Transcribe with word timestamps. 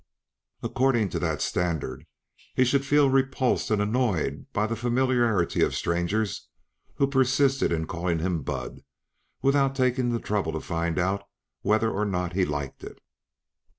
According 0.63 1.09
to 1.09 1.19
that 1.19 1.43
standard, 1.43 2.07
he 2.55 2.65
should 2.65 2.83
feel 2.83 3.11
repulsed 3.11 3.69
and 3.69 3.79
annoyed 3.79 4.47
by 4.51 4.65
the 4.65 4.75
familiarity 4.75 5.61
of 5.61 5.75
strangers 5.75 6.47
who 6.95 7.05
persisted 7.05 7.71
in 7.71 7.85
calling 7.85 8.17
him 8.17 8.41
"Bud" 8.41 8.79
without 9.43 9.75
taking 9.75 10.09
the 10.09 10.19
trouble 10.19 10.53
to 10.53 10.59
find 10.59 10.97
out 10.97 11.29
whether 11.61 11.91
or 11.91 12.05
not 12.05 12.33
he 12.33 12.45
liked 12.45 12.83
it. 12.83 12.99